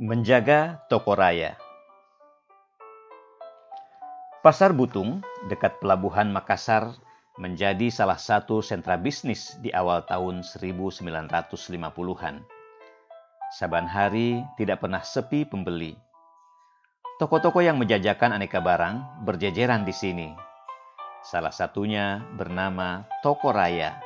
[0.00, 1.60] Menjaga toko raya.
[4.40, 5.20] Pasar Butung
[5.52, 6.96] dekat pelabuhan Makassar
[7.36, 12.40] menjadi salah satu sentra bisnis di awal tahun 1950-an.
[13.52, 15.92] Saban hari tidak pernah sepi pembeli.
[17.20, 20.32] Toko-toko yang menjajakan aneka barang berjejeran di sini.
[21.20, 24.00] Salah satunya bernama Toko Raya.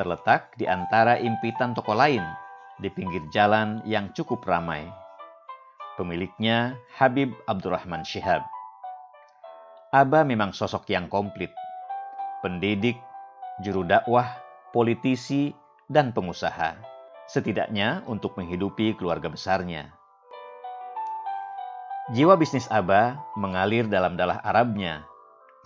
[0.00, 2.24] Terletak di antara impitan toko lain
[2.80, 5.01] di pinggir jalan yang cukup ramai.
[5.92, 8.48] Pemiliknya Habib Abdurrahman Syihab.
[9.92, 11.52] Aba memang sosok yang komplit.
[12.40, 12.96] Pendidik,
[13.60, 14.40] juru dakwah,
[14.72, 15.52] politisi,
[15.92, 16.80] dan pengusaha.
[17.28, 19.92] Setidaknya untuk menghidupi keluarga besarnya.
[22.16, 25.04] Jiwa bisnis Aba mengalir dalam dalah Arabnya.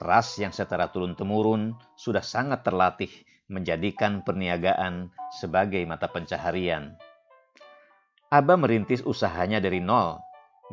[0.03, 3.15] Ras yang secara turun-temurun sudah sangat terlatih
[3.47, 6.99] menjadikan perniagaan sebagai mata pencaharian.
[8.27, 10.19] Aba merintis usahanya dari nol,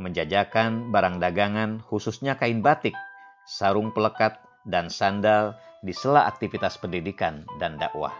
[0.02, 2.98] menjajakan barang dagangan khususnya kain batik,
[3.45, 5.54] sarung pelekat, dan sandal
[5.86, 8.16] di sela aktivitas pendidikan dan dakwah.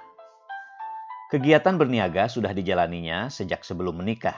[1.34, 4.38] Kegiatan berniaga sudah dijalaninya sejak sebelum menikah.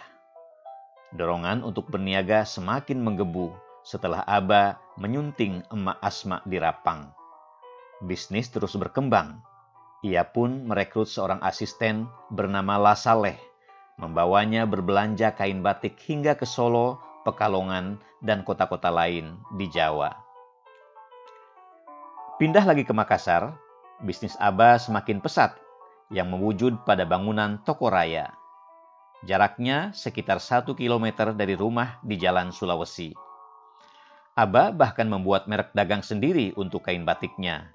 [1.11, 3.51] Dorongan untuk berniaga semakin menggebu
[3.83, 7.11] setelah Aba menyunting emak Asma di Rapang.
[7.99, 9.43] Bisnis terus berkembang.
[10.07, 13.35] Ia pun merekrut seorang asisten bernama Lasaleh,
[13.95, 20.11] membawanya berbelanja kain batik hingga ke Solo, Pekalongan, dan kota-kota lain di Jawa.
[22.35, 23.55] Pindah lagi ke Makassar,
[24.03, 25.55] bisnis Aba semakin pesat
[26.11, 28.35] yang mewujud pada bangunan toko raya.
[29.23, 33.15] Jaraknya sekitar satu kilometer dari rumah di Jalan Sulawesi.
[34.35, 37.71] Aba bahkan membuat merek dagang sendiri untuk kain batiknya,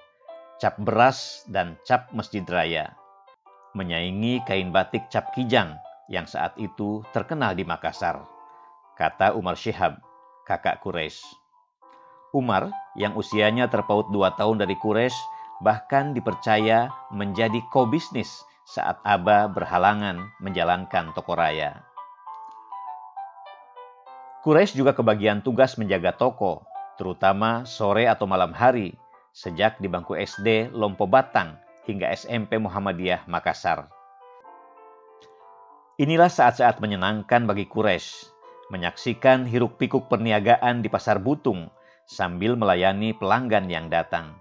[0.60, 2.92] cap beras dan cap masjid raya.
[3.72, 8.26] Menyaingi kain batik cap kijang yang saat itu terkenal di Makassar,
[8.98, 10.02] kata Umar Syihab,
[10.42, 11.22] kakak Quraisy.
[12.34, 15.14] Umar yang usianya terpaut dua tahun dari Quraisy
[15.62, 21.86] bahkan dipercaya menjadi co-bisnis saat Aba berhalangan menjalankan toko raya.
[24.42, 26.66] Quraisy juga kebagian tugas menjaga toko,
[26.98, 28.98] terutama sore atau malam hari,
[29.30, 33.99] sejak di bangku SD Lompo Batang hingga SMP Muhammadiyah Makassar.
[36.00, 38.32] Inilah saat-saat menyenangkan bagi Quraisy,
[38.72, 41.68] menyaksikan hiruk-pikuk perniagaan di pasar Butung
[42.08, 44.32] sambil melayani pelanggan yang datang.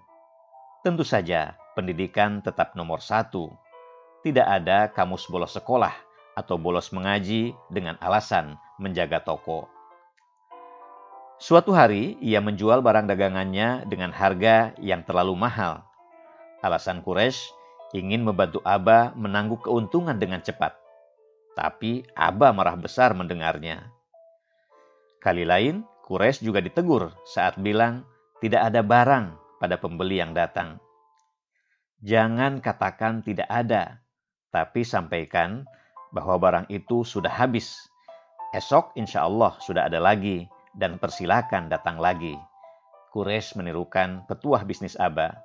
[0.88, 3.52] Tentu saja, pendidikan tetap nomor satu.
[4.24, 5.92] Tidak ada kamus bolos sekolah
[6.40, 9.68] atau bolos mengaji dengan alasan menjaga toko.
[11.44, 15.84] Suatu hari, ia menjual barang dagangannya dengan harga yang terlalu mahal.
[16.64, 17.52] Alasan Quraisy
[18.00, 20.88] ingin membantu Aba menangguk keuntungan dengan cepat.
[21.60, 23.92] Tapi Aba marah besar mendengarnya.
[25.20, 28.08] Kali lain, Quraisy juga ditegur saat bilang
[28.40, 30.80] tidak ada barang pada pembeli yang datang.
[32.00, 34.00] Jangan katakan tidak ada,
[34.56, 35.68] tapi sampaikan
[36.16, 37.76] bahwa barang itu sudah habis.
[38.56, 40.48] Esok insya Allah sudah ada lagi
[40.80, 42.40] dan persilakan datang lagi.
[43.12, 45.36] Quraisy menirukan petuah bisnis Aba.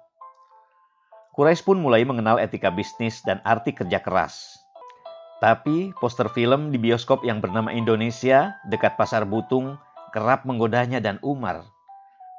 [1.34, 4.62] Quraisy pun mulai mengenal etika bisnis dan arti kerja keras.
[5.42, 9.74] Tapi poster film di bioskop yang bernama Indonesia dekat Pasar Butung
[10.14, 11.66] kerap menggodanya dan Umar.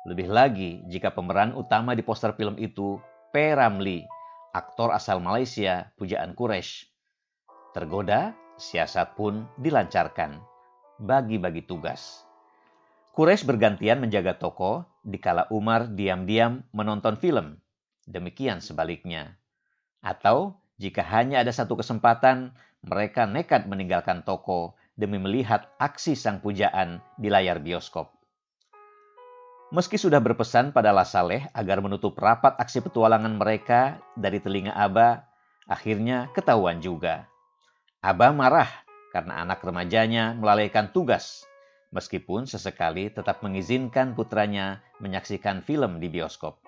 [0.08, 3.02] Lebih lagi jika pemeran utama di poster film itu
[3.36, 3.52] P.
[3.52, 4.06] Ramli,
[4.56, 6.88] aktor asal Malaysia, pujaan Quraisy.
[7.76, 10.40] Tergoda, siasat pun dilancarkan.
[10.96, 12.24] Bagi-bagi tugas.
[13.12, 17.60] Quraisy bergantian menjaga toko, dikala Umar diam-diam menonton film.
[18.08, 19.36] Demikian sebaliknya.
[20.00, 27.02] Atau jika hanya ada satu kesempatan, mereka nekat meninggalkan toko demi melihat aksi sang pujaan
[27.18, 28.14] di layar bioskop.
[29.74, 35.26] Meski sudah berpesan pada Lasaleh agar menutup rapat aksi petualangan mereka dari telinga Aba,
[35.66, 37.26] akhirnya ketahuan juga.
[38.06, 38.70] Aba marah
[39.10, 41.50] karena anak remajanya melalaikan tugas
[41.90, 46.62] meskipun sesekali tetap mengizinkan putranya menyaksikan film di bioskop.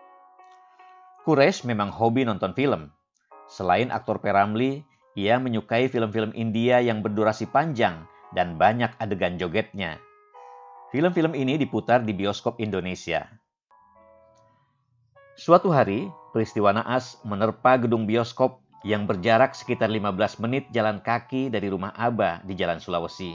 [1.27, 2.89] Quraisy memang hobi nonton film.
[3.51, 4.87] Selain aktor Peramli,
[5.17, 8.05] ia menyukai film-film India yang berdurasi panjang
[8.37, 9.97] dan banyak adegan jogetnya.
[10.93, 13.25] Film-film ini diputar di bioskop Indonesia.
[15.33, 16.05] Suatu hari,
[16.37, 22.45] peristiwa naas menerpa gedung bioskop yang berjarak sekitar 15 menit jalan kaki dari rumah Aba
[22.45, 23.33] di Jalan Sulawesi.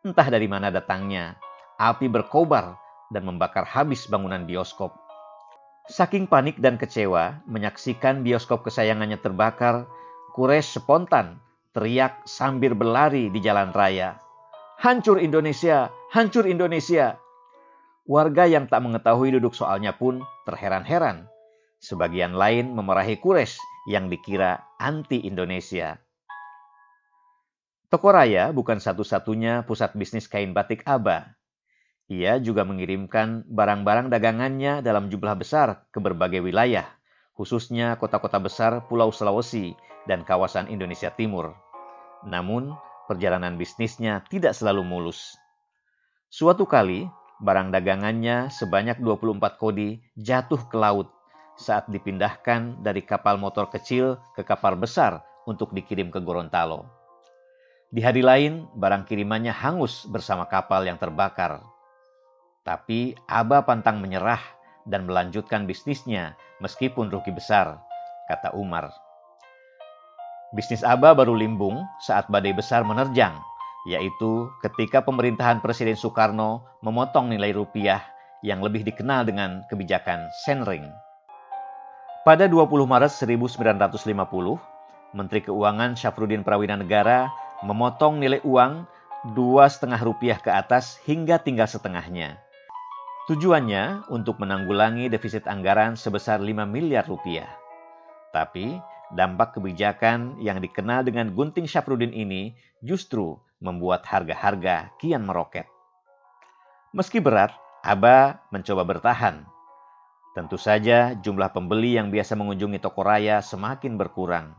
[0.00, 1.36] Entah dari mana datangnya,
[1.76, 2.72] api berkobar
[3.12, 4.96] dan membakar habis bangunan bioskop.
[5.92, 9.84] Saking panik dan kecewa menyaksikan bioskop kesayangannya terbakar,
[10.30, 11.42] Quraisy spontan
[11.74, 14.18] teriak sambil berlari di jalan raya.
[14.80, 17.20] hancur Indonesia, hancur Indonesia.
[18.08, 21.28] Warga yang tak mengetahui duduk soalnya pun terheran-heran.
[21.78, 23.60] Sebagian lain memarahi Quraisy
[23.92, 26.00] yang dikira anti Indonesia.
[27.90, 31.34] Toko Raya bukan satu-satunya pusat bisnis kain batik Aba.
[32.10, 36.86] Ia juga mengirimkan barang-barang dagangannya dalam jumlah besar ke berbagai wilayah,
[37.40, 39.72] khususnya kota-kota besar Pulau Sulawesi
[40.04, 41.56] dan kawasan Indonesia Timur.
[42.28, 42.76] Namun,
[43.08, 45.40] perjalanan bisnisnya tidak selalu mulus.
[46.28, 47.08] Suatu kali,
[47.40, 51.08] barang dagangannya sebanyak 24 kodi jatuh ke laut
[51.56, 56.84] saat dipindahkan dari kapal motor kecil ke kapal besar untuk dikirim ke Gorontalo.
[57.88, 61.64] Di hari lain, barang kirimannya hangus bersama kapal yang terbakar.
[62.68, 64.59] Tapi Aba pantang menyerah
[64.90, 67.78] dan melanjutkan bisnisnya meskipun rugi besar,
[68.26, 68.90] kata Umar.
[70.50, 73.38] Bisnis Aba baru limbung saat badai besar menerjang,
[73.86, 78.02] yaitu ketika pemerintahan Presiden Soekarno memotong nilai rupiah
[78.42, 80.90] yang lebih dikenal dengan kebijakan Senring.
[82.26, 87.30] Pada 20 Maret 1950, Menteri Keuangan Syafruddin Prawina Negara
[87.62, 88.84] memotong nilai uang
[89.32, 92.40] dua setengah rupiah ke atas hingga tinggal setengahnya.
[93.30, 97.46] Tujuannya untuk menanggulangi defisit anggaran sebesar 5 miliar rupiah.
[98.34, 98.74] Tapi
[99.14, 105.70] dampak kebijakan yang dikenal dengan gunting Syafruddin ini justru membuat harga-harga kian meroket.
[106.90, 107.54] Meski berat,
[107.86, 109.46] Aba mencoba bertahan.
[110.34, 114.58] Tentu saja jumlah pembeli yang biasa mengunjungi toko raya semakin berkurang.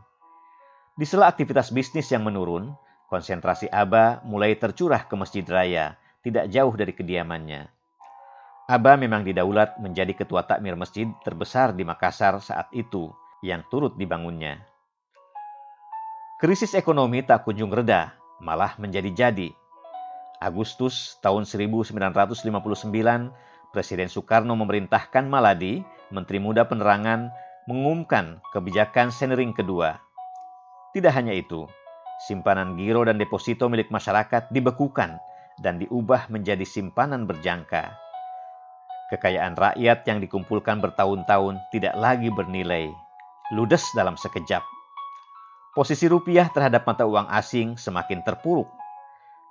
[0.96, 2.72] Di sela aktivitas bisnis yang menurun,
[3.12, 7.81] konsentrasi Aba mulai tercurah ke masjid raya, tidak jauh dari kediamannya.
[8.72, 13.12] Aba memang didaulat menjadi ketua takmir masjid terbesar di Makassar saat itu
[13.44, 14.64] yang turut dibangunnya.
[16.40, 19.52] Krisis ekonomi tak kunjung reda, malah menjadi-jadi.
[20.40, 22.48] Agustus tahun 1959,
[23.76, 27.28] Presiden Soekarno memerintahkan Maladi, Menteri Muda Penerangan,
[27.68, 30.00] mengumumkan kebijakan Senering kedua.
[30.96, 31.68] Tidak hanya itu,
[32.24, 35.20] simpanan giro dan deposito milik masyarakat dibekukan
[35.60, 38.01] dan diubah menjadi simpanan berjangka.
[39.12, 42.88] Kekayaan rakyat yang dikumpulkan bertahun-tahun tidak lagi bernilai,
[43.52, 44.64] ludes dalam sekejap.
[45.76, 48.72] Posisi rupiah terhadap mata uang asing semakin terpuruk.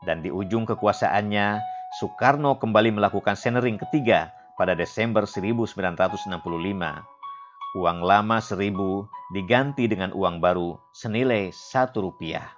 [0.02, 1.62] Dan di ujung kekuasaannya,
[2.02, 6.34] Soekarno kembali melakukan senering ketiga pada Desember 1965.
[7.78, 12.50] Uang lama seribu diganti dengan uang baru senilai satu rupiah.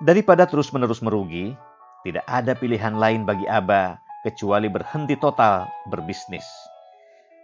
[0.00, 1.52] Daripada terus-menerus merugi,
[2.00, 6.48] tidak ada pilihan lain bagi Aba kecuali berhenti total berbisnis.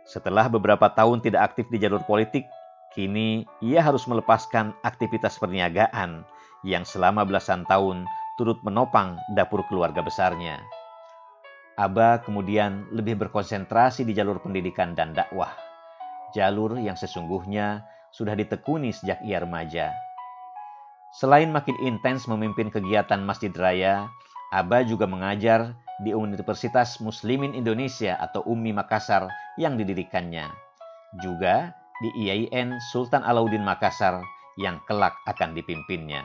[0.09, 2.49] Setelah beberapa tahun tidak aktif di jalur politik,
[2.97, 6.25] kini ia harus melepaskan aktivitas perniagaan
[6.65, 8.09] yang selama belasan tahun
[8.41, 10.59] turut menopang dapur keluarga besarnya.
[11.77, 15.53] Aba kemudian lebih berkonsentrasi di jalur pendidikan dan dakwah,
[16.33, 19.93] jalur yang sesungguhnya sudah ditekuni sejak ia remaja.
[21.15, 24.11] Selain makin intens memimpin kegiatan Masjid Raya,
[24.51, 29.29] Aba juga mengajar di Universitas Muslimin Indonesia atau UMI Makassar
[29.61, 30.49] yang didirikannya.
[31.21, 34.25] Juga di IAIN Sultan Alauddin Makassar
[34.57, 36.25] yang kelak akan dipimpinnya.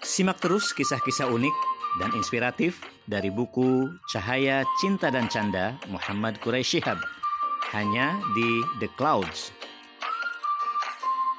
[0.00, 7.02] Simak terus kisah-kisah unik dan inspiratif dari buku Cahaya Cinta dan Canda Muhammad Quraisy Shihab.
[7.74, 9.59] Hanya di The Clouds